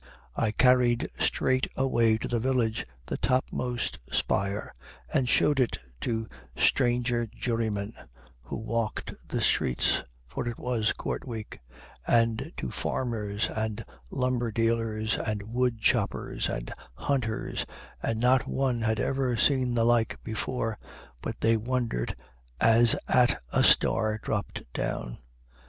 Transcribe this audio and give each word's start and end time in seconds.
I 0.35 0.49
carried 0.49 1.07
straightway 1.19 2.17
to 2.17 2.27
the 2.27 2.39
village 2.39 2.87
the 3.05 3.17
topmost 3.17 3.99
spire, 4.11 4.73
and 5.13 5.29
showed 5.29 5.59
it 5.59 5.77
to 5.99 6.27
stranger 6.57 7.27
jurymen 7.27 7.93
who 8.41 8.55
walked 8.57 9.13
the 9.27 9.41
streets, 9.41 10.01
for 10.25 10.47
it 10.47 10.57
was 10.57 10.91
court 10.93 11.27
week, 11.27 11.59
and 12.07 12.51
to 12.57 12.71
farmers 12.71 13.47
and 13.47 13.85
lumber 14.09 14.51
dealers 14.51 15.17
and 15.19 15.43
wood 15.43 15.79
choppers 15.79 16.49
and 16.49 16.73
hunters, 16.95 17.67
and 18.01 18.19
not 18.19 18.47
one 18.47 18.81
had 18.81 18.99
ever 18.99 19.37
seen 19.37 19.75
the 19.75 19.83
like 19.85 20.17
before, 20.23 20.79
but 21.21 21.39
they 21.41 21.55
wondered 21.57 22.15
as 22.59 22.95
at 23.07 23.39
a 23.53 23.63
star 23.63 24.17
dropped 24.17 24.63
down. 24.73 25.19